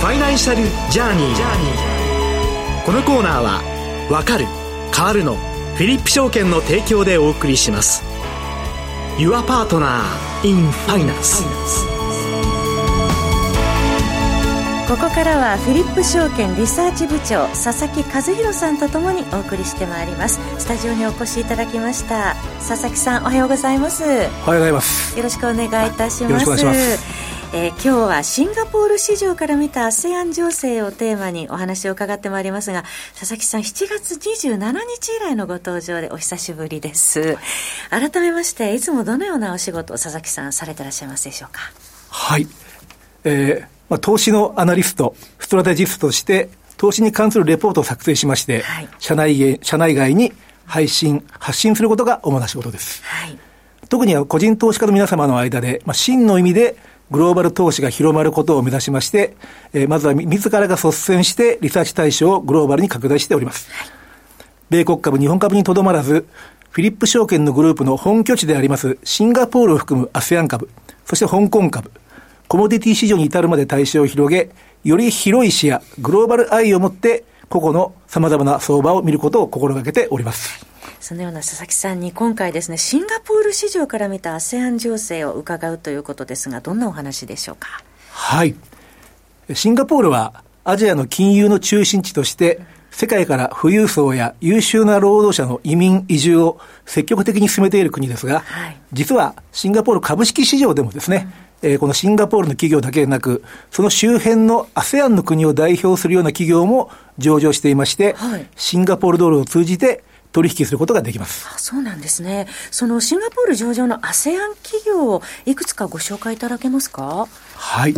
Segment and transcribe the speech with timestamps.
[0.00, 2.84] ファイナンシャルジャーニー。
[2.84, 3.62] このコーナーは
[4.10, 4.46] 「わかる
[4.94, 5.36] 変わるの」
[5.74, 8.02] フィリップ証券の提供でお送りします。
[9.18, 10.02] Your Partner
[10.44, 11.44] in Finance
[14.86, 20.38] ここからはフィリップ証券リサーチ部長佐々木和弘さんとともにお送りしてまいります。
[20.58, 22.36] スタジオにお越しいただきました
[22.66, 24.04] 佐々木さんおはようございます。
[24.04, 25.16] おはようございます。
[25.16, 26.30] よろしくお願いいたします。
[26.30, 32.84] よろしくお願いしますえー、今日はシンガポール市場から見た ASEAN 情勢をテーマにお話を伺ってまいりますが、
[33.18, 37.38] 佐々木さん、7月27日以来のご登場でお久しぶりです。
[37.88, 41.60] 改めまして、いつもどのようなお仕事を佐々木さんされてらっしゃいますでしょうか？
[42.10, 42.46] はい。
[43.24, 50.32] えー、まあ、投資のアナリスト、ストラテジストとして、投資に関するレポートを作成しまして、はい、社内社内外に
[50.66, 53.02] 配信、発信することが主な仕事です。
[53.04, 53.38] はい、
[53.88, 56.76] 特には個人投資家の皆様の間で、まあ、真の意味で
[57.10, 59.36] グローバル投資が広まることを目指しまして、
[59.72, 63.68] えー、まずは自らが率先してリサーチ対象をグローバルに拡大しております。
[64.70, 66.26] 米国株、日本株にとどまらず、
[66.70, 70.68] フィリップ証券のグループの本拠地でありますシンガポールを含む ASEAN 株、
[71.04, 71.90] そして香港株、
[72.48, 74.50] コモディティ市場に至るまで対象を広げ、
[74.84, 80.66] より広い視野、グローバル愛を持って個々の様々な相場を見ることを心がけております。
[81.00, 87.82] そのような佐々木さんに今回ですね、シンガポール市場から見た ASEAN 情勢を伺うということですが、どんなお話でしょうか？
[88.10, 88.54] はい。
[89.54, 101.28] シンガポールはアジアの金融の中心地として、世界から富裕層や優秀な労働者の移民、移住を積極的に進めている国ですが、はい、実はシンガポール株式市場でもですね、
[101.62, 110.02] うん、えー、このシンガポールの企業だけでなく、その周辺の ASEAN の国を代表するような企業も上場していまして、はい、シンガポールドルを通じて
[110.36, 111.48] 取引することができます。
[111.50, 112.46] あそうなんですね。
[112.70, 117.26] そのシンガポール上場の ASEAN 企業をいくつかご紹介いただけますか？
[117.54, 117.94] はい。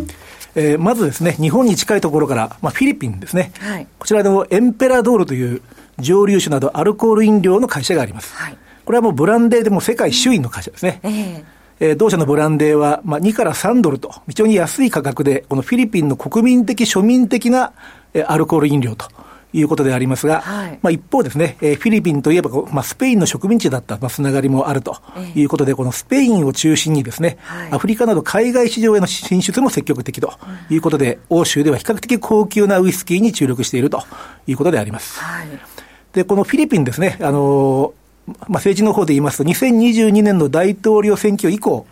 [0.55, 3.51] えー、まずですね、日本に近いところから、まあ、フィリピンですね。
[3.59, 5.63] はい、こちらのエンペラドールという
[5.99, 8.35] 蒸留酒などアルコール飲料の会社があります。
[8.37, 11.01] はい、これはもうブランデーでも世界首位の会社ですね。
[11.03, 11.45] えー
[11.81, 17.73] えー、同社のブランデーは、まあ、2から3ドルと、非常に安い価格で、このフィリピンの国民的、庶民的な、
[18.15, 19.07] えー、アルコール飲料と
[19.59, 24.97] いうことでありますが、はい、まあ一方ですね、えー、フィリピンといえば、まあ、スペインの植民地だった、まあ、つながりもあると
[25.35, 30.33] いうことで、えー、このスペインを中心にですね、はい、アフリカなど海外市場への進出も積極的と
[30.71, 34.03] いうことで、うん、欧州では比較的高級なウイスキーに注力していると
[34.47, 35.21] いうことであります。
[35.21, 35.49] はい、
[36.13, 37.95] で、このフィリピンですね、あの
[38.29, 41.87] まあ、政治の方で言いますと、2022年の大統領選挙以降、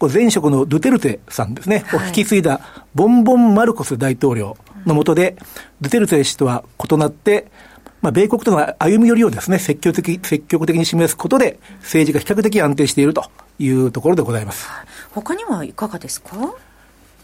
[0.00, 2.60] 前職のドゥテルテさんですね、を引き継いだ
[2.94, 5.36] ボンボン・マルコス大統領の下で、
[5.80, 7.50] ドゥテルテ氏とは異なって、
[8.02, 13.24] まあ、米国との歩み寄りをですね、積極的、積極的に示すことで、政治が比較的安定していると
[13.58, 14.68] いうところでございます。
[15.12, 16.54] 他にはいかがですか？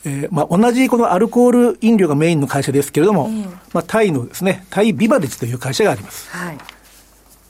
[0.04, 6.28] えー、まあ、同じこのアルコール飲料がメインの会社ですけれども、えー、まあ、タイのですね、タイビバレッジという会社があります。
[6.30, 6.58] はい、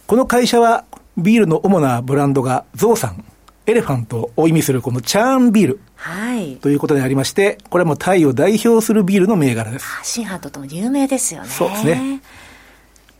[0.06, 0.84] この会社は、
[1.16, 3.24] ビールの主なブランドがゾウさん、
[3.66, 5.80] エレファントを意味するこのチャーンビール。
[5.94, 6.56] はい。
[6.56, 9.86] ということでありまして、これはもうタイを代表するビールの銘柄です。
[10.02, 11.48] シンハートとも有名ですよね。
[11.48, 12.20] そうですね。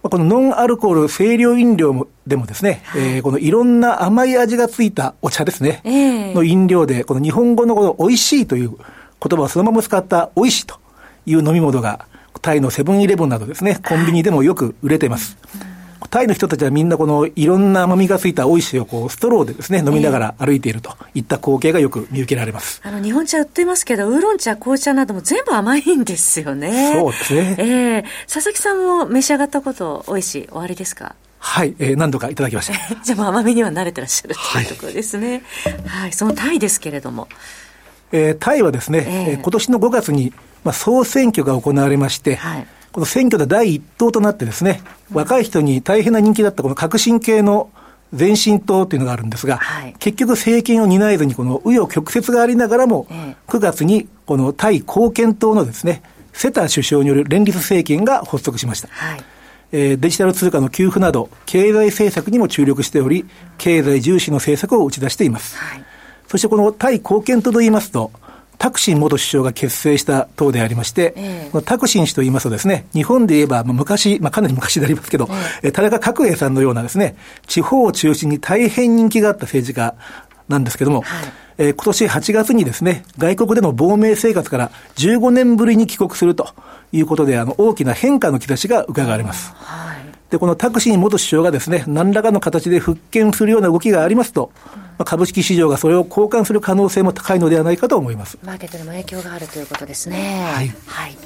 [0.03, 8.79] このノンアルコール清涼飲料もでもですね、はい、えー、このいろんな甘い味がついたお茶ですね、えー、の飲料で、この日本語のこの美味しいという言
[9.39, 10.81] 葉をそのまま使った美味しいと
[11.25, 12.07] いう飲み物が、
[12.41, 15.39] タイのセブンイレブンなどですね、コンビニでもよく売れています。
[15.61, 15.62] はい
[16.13, 22.83] タイの人たちはみんなこのいろんな甘みがついた美味しいをこうストローでですね、飲みながら歩いているといった光景がよく見受けられます。
[22.85, 26.93] あの、日本茶売ってますけど、ウーロン茶、紅茶なども全部甘いんですよね。
[27.01, 27.57] そうですね。
[27.59, 31.15] ええー、佐々木さんも召し上がったこと、美味しい、おありですか？
[31.39, 32.75] はい、えー、何度かいただきました。
[33.03, 35.43] じゃあもう甘みには慣れてらっしゃるというところですね。
[35.65, 37.27] はい、はい、そのタイですけれども。
[38.13, 44.83] えー、タイはですね、えー、今年の5月に、まあ、総選挙が行われまして、はいこの選挙で第一党となってですね、
[45.13, 47.71] 若い人に大変な人気だったこの革新系の
[48.17, 53.07] 前進党というのがあるんですが、はい、結局政権を担えずにこの紆余曲折がありながらも、
[53.49, 56.03] 9月にこの対貢献党のですね、
[56.35, 58.89] セタ首相による連立政権が発足しました。
[58.89, 59.25] はい。
[59.75, 63.25] えー、デジタル通貨の給付など、経済政策にも注力しており、
[63.57, 65.57] 経済重視の政策を打ち出しています。
[65.57, 65.85] はい、
[66.29, 68.13] そしてこの対貢献党といいますと、
[68.63, 75.27] タクシン元首相が結成した党でありまして、えー、タクシン氏と言いますとですね、日本で言えば、まあ、昔、まあ、かなり昔でありますけど、
[75.65, 77.17] えー、田中角栄さんのようなですね、
[77.49, 79.97] 地方を中心に大変人気があった政治家
[80.49, 86.51] なんですけども、はい、えー、今年8月にですね、外国での亡命生活から15年ぶりに帰国すると
[86.93, 89.53] いうことで、あの、大きな変化の兆しが伺われます。
[89.57, 90.02] はい
[90.33, 98.39] で、このタクシン元首相がですね、何らかの形で復権するような動きがありますと、まあ、株式市場がそれを交換する可能性も高いのではないかと思います。
[98.43, 100.43] マーケットにも影響があるということですね。
[100.55, 100.73] はい。
[100.87, 101.17] はい。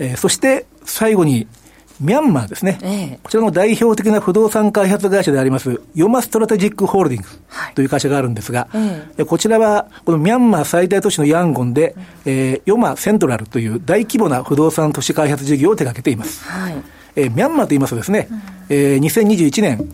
[0.00, 1.46] えー、そして最後に、
[2.00, 7.40] ミャンマーですね、ええ、こちらの代表的な不動産開発会社であります、ヨマストラテジックホールディングス
[7.74, 16.44] という会社があるんですが、はい、こちらは、このミャンマー最大都市のヤンゴンで、うん、えー、ヨマセントラルという大規模な不動産都市開発事業を手掛けています。
[16.44, 16.74] はい、
[17.18, 19.92] えー、ミャンマーと言いますとですね、うん、えー、2021年、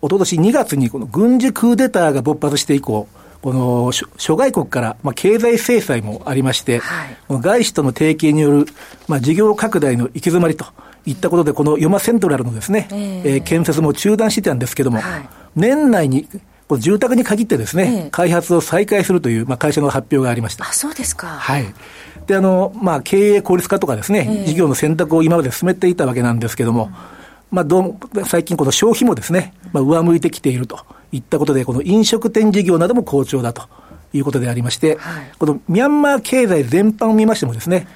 [0.00, 3.06] おととし2月にこの軍事クーデターが勃発して以降、
[3.42, 8.66] この諸外国から、まあ、経済制裁もありまして、はい、この外資との提携による、
[9.06, 10.64] まあ、事業拡大の行き詰まりと
[11.04, 16.26] いったことで、このヨマセントラルのですね、えー、えー、建設も中断してたんですけども、はい、年内に、
[16.68, 20.64] この住宅に限ってですね、えー、開発を再開するという、まあ、会社の発表がありました。
[20.64, 21.26] あ、そうですか。
[21.26, 21.66] はい。
[22.26, 26.90] で、あの、まあ、経営効率化とかですね、えー、事業の選択を今まで進めていたわけなんですけども、うん、
[27.50, 30.80] まあ、どう最近この消費もですね、まあ、上向いてきていると
[31.12, 33.68] いったことで、この飲食店事業なども好調だと。
[34.16, 37.88] いうことでありまして、はい、このミャンマー経済全般を見ましてもですね、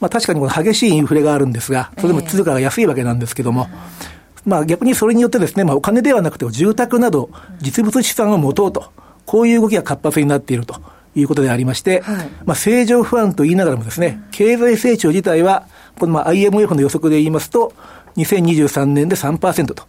[0.00, 8.92] まあ確かにこの激しいインフレがあるんですが、それでも通貨が安いわけなんですけども、えー、まあ逆にそれによってですね、まあお金ではなくて住宅など実物資産を持とうと、
[9.26, 10.80] こういう動きが活発になっていると
[11.14, 15.66] いうことでありまして、はい、まあ正常不安と言いながらもですね、経済成長自体は、
[15.98, 17.72] このまあ IMF の予測で言いますと、
[18.16, 19.84] 2023年で3%と、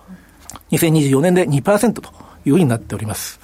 [0.72, 2.10] 2024年で2%と
[2.45, 3.39] いうふうになっております。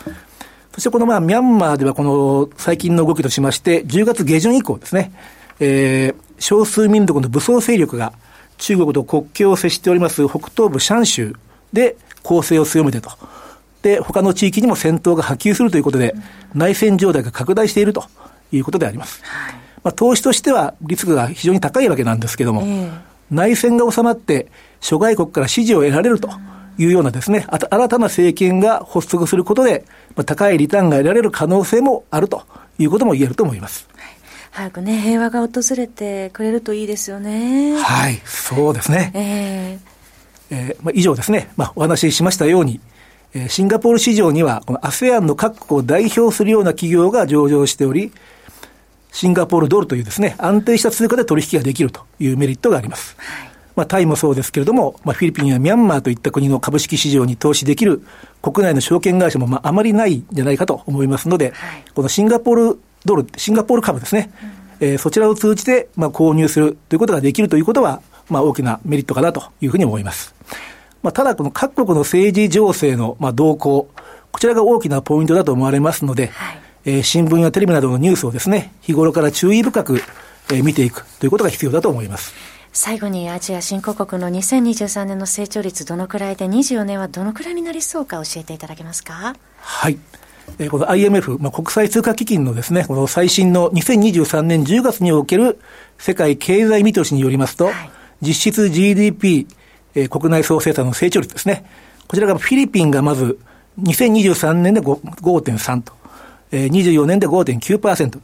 [0.74, 5.12] そしてこのまあミャンマーではこの最近の動きとしまして、10月下旬以降ですね、
[5.60, 8.14] えー、少数民族の武装勢力が
[8.58, 11.36] 中国と国境を接しております北東部シャン州
[11.74, 13.12] で攻勢を強めてと。
[13.82, 16.16] で、他の地域にも戦闘が波及するということで、
[16.54, 18.06] 内戦状態が拡大していると
[18.52, 19.22] いうことであります。
[19.24, 22.92] はい、まあ、投資としてはリスクが非常に高いわけなんですけども、えー、
[23.32, 26.30] 内戦が収まって諸外国から支持を得られると。
[26.78, 29.86] いうようなですね、新たな政権が発足することで、
[30.16, 32.44] まあ、高いリターンが得られる可能性もあると
[32.80, 33.88] いうことも言えると思います。
[34.52, 37.78] 早くね、平和が訪れてくれるといいですよね。
[37.78, 39.12] はい、そうですね。
[39.14, 42.82] えー、えー、まあ、以上ですね、まあ、お話ししましたように、
[43.34, 48.12] えー、シンガポール市場には、この ASEAN の各国を代表するような企業が上場しており、
[49.12, 53.16] シンガポールドルというですね、安定した通貨で取引ができるというメリットがあります。
[53.18, 58.04] はいまあ、タイもそうですけれども、まあ、フィリピンやミャンマーといった国の株式市場に投資できる
[58.42, 64.32] 国内の証券会社も、まあ、あまりないんじゃないかと思いますので、はい、このシンガポールドル、シンガポール株ですね、
[64.80, 70.36] うん、えー、そちらを通じて、まあ、購入するということができるということは、まあ、大きなメリットかなというふうに思います。
[71.04, 73.90] まあ、ただ、この各国の政治情勢の、まあ、動向、
[74.32, 80.02] こちらが大きなポイントだと思われますので、はい、えー、新聞やテレビなどのニュースをですね、日頃から注意深く、
[80.52, 82.34] えー、見ていくということが必要だと思います。
[82.74, 89.36] 最後にアジア新興国の2023年の成長率どのくらいで24年はどのくらいになりそうか教えていただけますか？
[89.60, 90.00] はい。
[90.58, 95.60] えー、この IMF、まあ、国際通貨基金のですね、この最新の2023年10月における
[95.98, 97.90] 世界経済見通しによりますと、はい、
[98.22, 99.48] 実質 GDP、
[99.96, 101.66] えー、国内総生産の成長率ですね。
[102.08, 103.40] こちらがフィリピンがまず
[103.82, 105.94] 2023年で5.3と、
[106.52, 108.20] えー、24年で5.9%、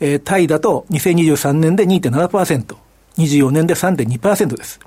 [0.00, 2.76] えー、タイだと2023年で2.7%、
[3.16, 4.80] 24年で3.2%です。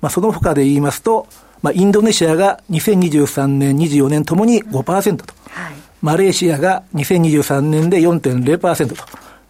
[0.00, 1.26] まあ、その他で言いますと、
[1.62, 8.94] まあ、インドネシアが2023年、24年ともに5%と、はい、マレーシアが2023年で4.0%と、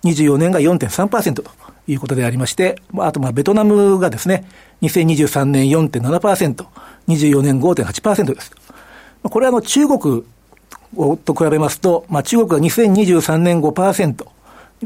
[0.05, 1.51] 24年が4.3%と
[1.87, 4.45] いうことでありまして、あとまあベトナムがですね、
[4.83, 6.67] 2023年4.7%、
[7.09, 8.53] 24年5.8%です。
[9.23, 10.25] これはあの中国
[11.25, 14.27] と比べますと、まあ、中国が2023年5%、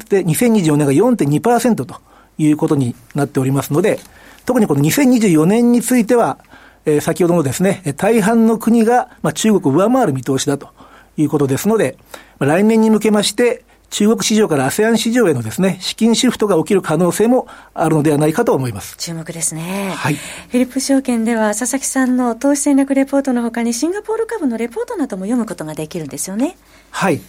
[0.08, 2.00] で、2024年が4.2%と
[2.36, 4.00] いうことになっておりますので、
[4.44, 6.38] 特にこの2024年については、
[6.84, 10.70] えー、先ほどのですね、大半の国が、まあ、中国を上回る見通しだと
[11.16, 11.96] いうことですので、
[12.38, 18.96] まあ、来年に向けまして、中国市場から ASEAN 市場へのですね、資金シフトが起きる可能性もあるのではないかと思います。
[18.96, 19.92] 注目ですね。
[19.94, 20.14] はい。
[20.14, 26.56] フィリップ証券では、佐々木さんの投資戦略レポートのほかに、シンガポール株のレポートなども読むことができるんですよね。
[26.90, 27.20] はい。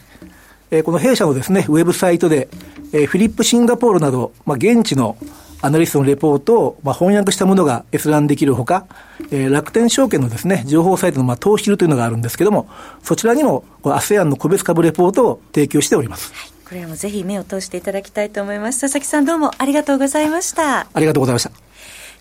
[0.72, 2.50] えー、この弊社のですね、ウェブサイトで、
[2.94, 5.18] えー、フィリップシンガポールなど、まあ、現地の
[5.62, 8.88] アナリストのレポートを、まあ、翻訳したものが閲覧できるほか、
[9.30, 12.68] えー、楽天証券のですね、情報サイトの、まあ、投資ルというのがあるんですけども、
[13.04, 16.34] そちらにも、ASEAN の個別株レポートを提供しております。
[16.34, 18.82] はい、これもぜひ目を通していただきたいと思います。
[18.82, 20.88] 佐々木さんどうもありがとうございました。
[20.92, 21.65] ありがとうございました。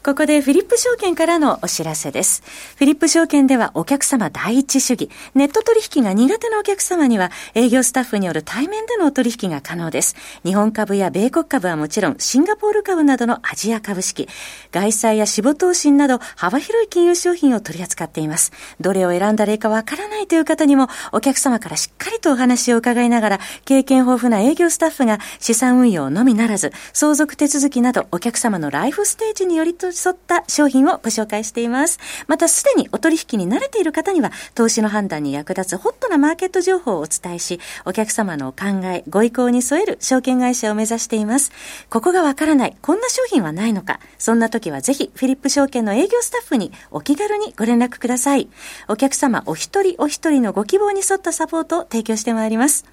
[0.05, 2.43] ここでフィリップ証券からのお知らせです。
[2.77, 10.15] フィリップ証券ではお客様第一主義、ネット取引が苦手なお客様には営業スタッフによる対面での取引が可能です。
[10.45, 14.29] 日本株や米国株はもちろん、シンガポール株などのアジア株式、
[14.73, 18.53] 外債や死亡投信など幅広い金融商品を取り扱っています。
[18.83, 31.99] どれを選んだらいいかわからないという方にも、お客様からしっかりとお話を伺いながら、経験豊富な営業スタッフが資産運用のみならず、相続手続きなどお客様のライフステージによりと沿った商品をご紹介しています。
[32.27, 41.53] またすでにお取引に慣れている方には、投資の判断に役立つホットなマーケット情報をお伝えし、お客様のお考え、ご意向に添える証券会社を目指しています。
[41.91, 48.49] ここがわからない、こんな商品はないのか、そんな時はぜひ、フィリップ証券の営業スタッフにお気軽にご連絡ください。
[48.89, 52.85] お客様お一人お一人のご希望に沿ったサポートを提供してまいります。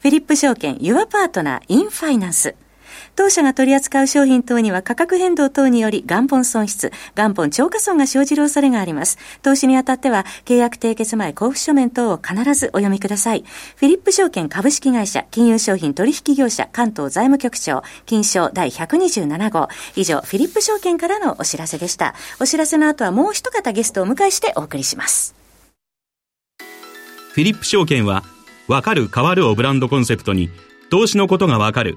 [0.00, 2.54] フィリップ証券、ユアパートナー、インファイナンス。
[3.16, 9.18] 当社が取り扱う商品等には価格変動等により元本損失、元本超過損が生じる恐れがあります。
[9.42, 13.44] 投資にあたっては、契約締結前交付書面等を必ずお読みください。
[13.76, 19.68] フィリップ証券株式会社、金融商品取引業者、関東財務局長、金賞第127号。
[19.96, 22.14] 以上、フィリップ証券からのお知らせでした。
[22.40, 25.34] お知らせの後はもう一方ゲストをお迎えしてお送りします。
[27.32, 28.24] フィリップ証券は、
[28.66, 30.50] わかる変わるをブランドコンセプトに、
[30.90, 31.96] 投資のことがわかる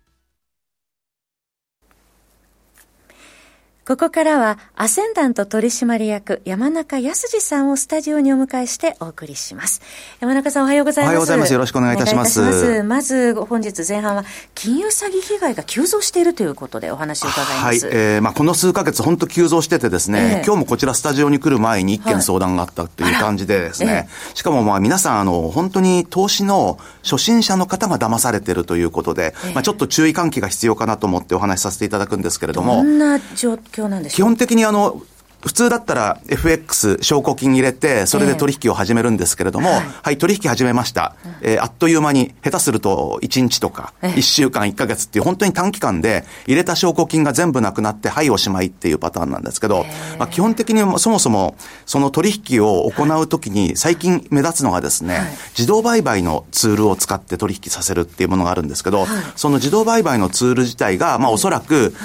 [3.91, 9.81] ここからは、アセンダント取締役、山中康二さんをスタジオにお迎えしてお送りします。
[10.21, 11.11] 山中さんおはようございます。
[11.11, 11.51] おはようございます。
[11.51, 12.39] よろしくお願いいたします。
[12.39, 14.23] ますまず、本日前半は、
[14.55, 17.85] 金融詐欺被害が急増しているということでお話を伺います。
[17.85, 17.93] はい。
[17.93, 32.77] えー、まあこの数ヶ月本当急増しててですね、えー、今日もこちらスタジオに来る前に一件相談があったという感じでですね、えー、しかもまあ皆さん、あの、本当に投資の初心者の方が騙されてるということで、えー、まあちょっと注意喚起が必要かなと思ってお話しさせていただくんですけれども。
[32.77, 34.17] どんな状況況なんでしょう。
[34.17, 35.01] 基本的にあの、
[35.41, 41.15] 普通だったら FX 証拠金入れて、それで取引を始めるんですけれども、えー、はい、はい、取引始めました。
[41.41, 51.55] えー、あっという間に、下手すると1日とか、1週間、1ヶ月っていう本当に短期間で、入れた証拠金が全部なくなって、はい、おしまいっていうパターンなんですけど、えー、まあ、基本的にそもそも、
[51.87, 61.95] その取引を行うときに、最近目立つのがですね、はい、自動売買のツールを使って取引させるっていうものがあるんですけど、はい、その自動売買のツール自体が、まあ、おそらく、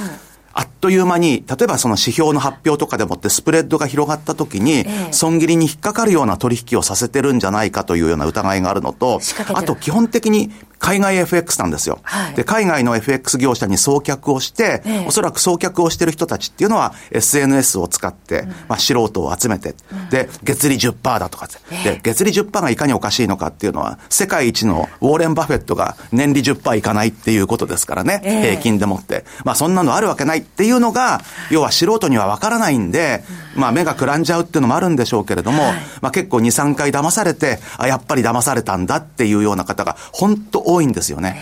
[0.59, 9.21] あっという間に、例えばその指標の発表とかでもってスプレッドが広がった時に、損切りに引っかかるような取引をさせてるんじゃないかというような疑いがあるのと、
[9.53, 11.99] あと基本的に海外 FX なんですよ。
[12.03, 29.25] はい、で、海外の FX 業者に送客をして、ええ、おそらく送客をしてる人たちっていうのは SNS を使って、うん、まあ素人を集めて、うん、で、月利10%だとか、え、で、月利10%がいかにおかしいのかっていうのは、世界一のウォーレン・バフェットが年利10%いかないっていうことですからね、平均でもって。
[29.45, 41.37] まあそんなのあるわけないっていうのが、要は素人にはわからないんで、うん、まあ目がくらんじゃうっていうのもあるんでしょうけれども、はい、まあ結構2、3回騙されて、あ、やっぱり騙されたんだっていうような方が、本当多いんですよね。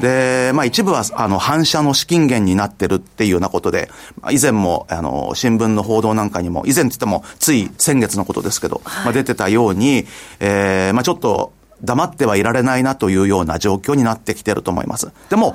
[0.00, 3.90] で、まあ一部は、あの、反射の資金源になってるっていうようなことで、
[4.30, 10.06] 以前も、あの、新聞の報道なんかにも、以前って言っても、つい先月のことですけど、はい、まあ出てたように、
[10.40, 15.10] えー、まあちょっと、黙ってはいられないなというような状況になってきてると思います。
[15.30, 15.54] でも、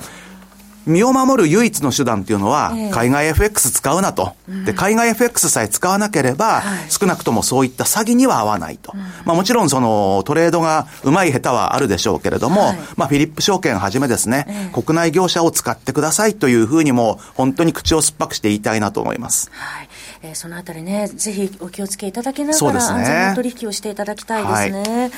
[0.85, 4.33] 身を守る唯一の手段っていうのは、海外 FX 使うなと。
[4.65, 8.93] で、海外 FX さえ使わなければ、少なくともそういった詐欺には合わないと。
[9.25, 19.49] まあもちろんそのトレードがうまい下手はあるでしょうけれども、まあフィリップ証券はじめですね、国内業者を使ってくださいというふうにも、本当に口を酸っぱくして言いたいなと思います。
[19.53, 19.89] はい。
[20.25, 25.01] えー、そのあたりね、ぜひお気をつけいただきながら、安全な取引をしていただきたいですね。
[25.01, 25.11] はい、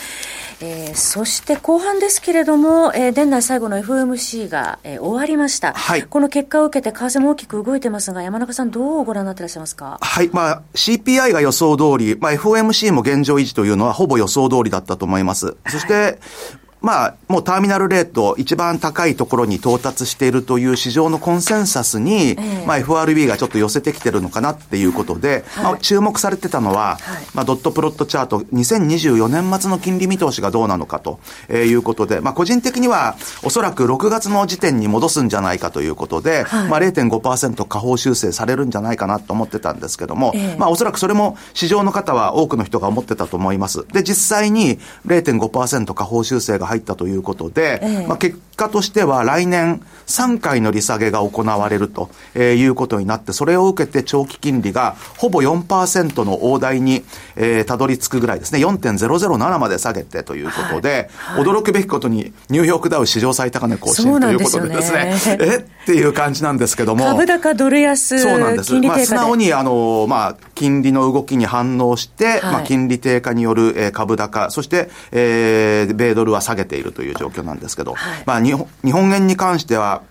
[0.59, 5.73] えー、そして後半ですけれども、えー、年内最後の FOMC が、えー、終わりました。
[5.73, 6.03] はい。
[6.03, 9.99] この結果を受けて、為替も大きく動いてますが、山中さん、どうご覧になってらっしゃいますか？
[10.01, 10.29] はい。
[10.33, 15.55] まあ、CPI が予想通り、まあ、FOMC も現状維持というのは、ほぼ予想通りだったと思います。
[15.67, 16.19] そして、
[16.87, 31.19] まあ、もうターミナルレート、一番高いところに到達しているという市場のコンセンサスに、えー、まあ、FRB がちょっと寄せてきてるのかなっていうことで、はい、まあ、注目されてたのは、はい、まあ、ドットプロットチャート、2024年末の金利見通しがどうなのかと
[31.51, 43.85] いうことで、まあ、個人的には、おそらく6月の時点に戻すんじゃないかということで、はい、まあ、0.5%下方修正されるんじゃないかなと思ってたんですけども、えー、まあ、おそらくそれも市場の方は多くの人が思ってたと思います。
[43.89, 65.37] で、実際に0.5%下方修正が入ったということで、えー、まあ、結果としては来年3回の利下げが行われるということになって、それを受けて長期金利がほぼ4%の大台に、えー、たどり着くぐらいですね、4.007まで下げてということで、はいはい、驚くべきことにニューヨークダウ史上最高値更新ということでですね、すね。
[65.41, 65.77] え？
[65.87, 67.05] っていう感じなんですけども。
[67.05, 68.73] 株高ドル安、そうなんです。
[68.73, 80.03] まあ、素直にあの、まあ、金利の動きに反応して、はい、まあ、金利低下による、えー、株高、そして、えー、米ドルは下げているという状況なんですけど、はい、まあ日本、日本円に関しては、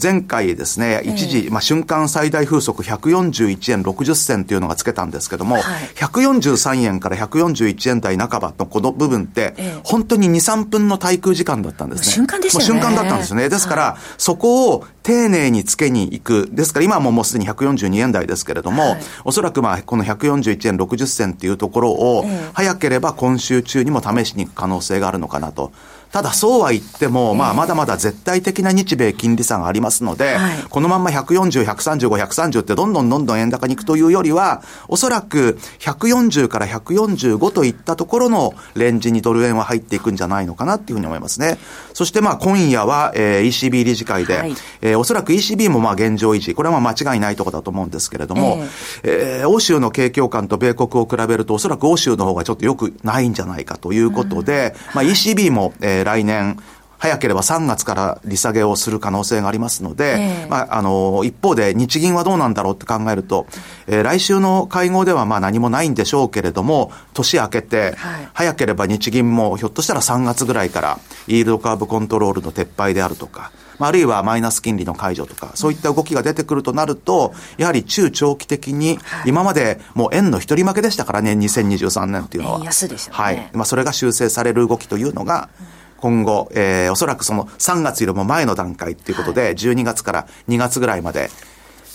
[0.00, 5.62] 前回ですね、一時、まあ、瞬間最大風速141円60銭というのがつけたんですけども、はい、
[5.96, 12.06] 143円から141円台半ばのこの部分って、本当に2、3分の滞空時間だったんですね。
[12.06, 12.64] 瞬間でしたね。
[12.64, 13.48] 瞬間だったんですね。
[13.48, 16.48] ですから、はい、そこを丁寧につけに行く。
[16.52, 25.72] ですから、今はもうもうすでに142円台ですけれども、はい、おそらくまあ、この141円60銭っていうところを、早ければ今週中にも試しに行く可能性があるのかなと。
[26.12, 41.58] ただそうは言っても、まあまだまだ絶対的な日米金利差がありますので、はい、このまんま140、135、130ってどんどんどんどん円高に行くというよりは、おそらく140から145といったところのレンジにドル円は入っていくんじゃないのかなっていうふうに思いますね。
[41.94, 48.58] そしてまあ今夜は、えー、ECB 理事会で、はい、えー、おそらく ECB もまあ現状維持、これはまあ間違いないところだと思うんですけれども、
[49.04, 56.58] えー、えー、欧州の景況感と米国を比べると、おそらく欧州の方がちょっと良くないんじゃないかということで、うん、まあ ECB も、えー来年、
[57.00, 63.46] 早ければ3月から利下げをする可能性がありますので、えー、まあ、あの、一方で日銀はどうなんだろうって考えると、
[63.86, 82.60] えー、来週の会合ではまあ何もないんでしょうけれども、年明けて、はい、早ければ日銀もひょっとしたら3月ぐらいから、イールドカーブコントロールの撤廃であるとか、あるいはマイナス金利の解除とか、そういった動きが出てくるとなると、やはり中長期的に、今までもう円の一人負けでしたからね、2023年っていうのは。
[82.62, 83.18] 安ですよね。
[83.18, 83.50] はい。
[83.54, 91.30] まあ、それが修正される動きというのが、うん今後、えー、おそらくその3月よりも前の段階っていうことで、12月から2月ぐらいまで、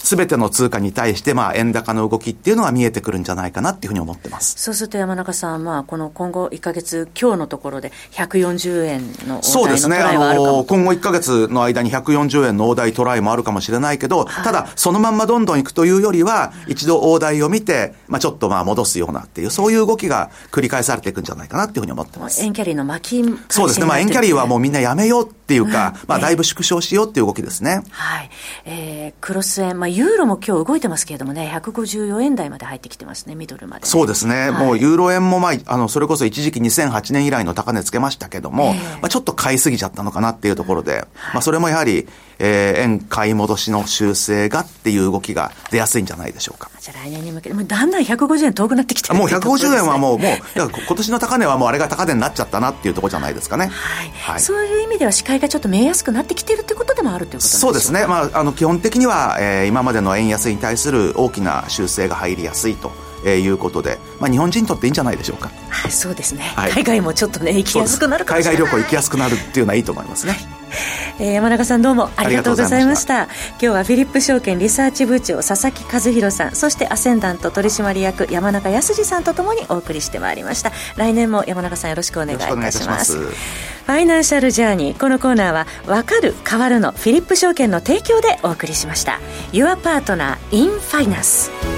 [0.06, 4.54] すべての通貨に対して、まあ、円高の動きっていうのは見えてくるんじゃないかなっていうふうに思ってます。
[4.58, 9.98] そうすると山中さん、まあ、この今後1か月、今日のところで140円のそうですね。
[9.98, 22.44] あの、今後1か月の間に140円の大台トライもあるかもしれないけど、はい、ただ、そのまんまどんどんいくというよりは、一度大台を見て、まあ、ちょっとまあ、戻すようなっていう、そういう動きが繰り返されていくんじゃないかなっていうふうに思ってます。
[22.44, 23.88] 円キャリーの巻きそうですね。
[23.88, 27.82] まあ、円キャリーはもうみんなやめようっていうか、うん、まあ、だいぶ縮小しようっていう動きですね。
[27.90, 28.30] はい。
[28.66, 41.02] えー、クロス円、まあ、ユーロも今日動動いてますけれどもね、154円台まで入ってきてますね、ミドルまで、ね、そうですね、はい、もうユーロ円も、まあ、あのそれこそ一時期2008年以来の高値つけましたけども、えー、まあ、ちょっと買いすぎちゃったのかなっていうところで、はい、
[41.36, 42.08] まあ、それもやはり、
[42.40, 46.70] えー、円買い戻しの修正がっていう動きが出やすいんじゃないでしょうか。
[46.80, 53.68] じゃあ来年に向けて、もうだんだん150円遠くなってきてもう150円はもう、もう、今年の高値はもうあれが高値になっちゃったなっていうところじゃないですかね。
[53.68, 54.10] はい。
[54.10, 58.06] はい、そういう意味ではがちょっと見えやすくなってきてるってことでもあるということそうですね。
[58.08, 62.92] まあ、あの、基本的には、えー、今までの円安に対する大きな修正が入りやすいと。
[63.26, 70.55] えー、いうことで、まあ、日本人にとっていいんじゃないでしょうか、はい、そうですね、はい、海外もちょっとね行きやすくなる海外旅行行きやすくなるっていうのはいいと思いますね、はい、
[71.20, 73.24] えー、山中さんどうもありがとうございました。
[73.24, 80.72] 今日はフィリップ証券リサーチ部長佐々木和弘さんそしてアセンダント取締役山中康さんとともにお送りしてまいりました。
[80.98, 83.18] 来年も山中さんよろしくお願いいたします。
[83.18, 89.20] ファイナンシャルジャーニーこのコーナーは「わかる変わる」のフィリップ証券の提供でお送りしました。
[89.52, 91.75] Your Partner in Finance